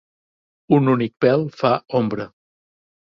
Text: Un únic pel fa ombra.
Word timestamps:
Un 0.77 0.89
únic 0.95 1.13
pel 1.25 1.45
fa 1.59 1.73
ombra. 2.01 2.27